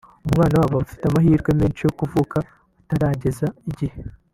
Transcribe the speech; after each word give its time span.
umwana 0.27 0.55
wabo 0.61 0.75
aba 0.77 0.83
afite 0.85 1.03
amahirwe 1.07 1.49
menshi 1.59 1.81
yo 1.85 1.91
kuvuka 1.99 2.37
atarageza 2.81 3.47
igihe 3.69 3.97